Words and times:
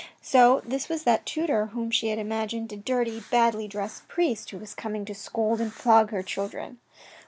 So 0.23 0.63
this 0.65 0.89
was 0.89 1.03
that 1.03 1.27
tutor 1.27 1.67
whom 1.67 1.91
she 1.91 2.07
had 2.07 2.17
imagined 2.17 2.73
a 2.73 2.75
dirty, 2.75 3.21
badly 3.29 3.67
dressed 3.67 4.07
priest, 4.07 4.49
who 4.49 4.57
was 4.57 4.73
coming 4.73 5.05
to 5.05 5.13
scold 5.13 5.61
and 5.61 5.71
flog 5.71 6.09
her 6.09 6.23
children. 6.23 6.79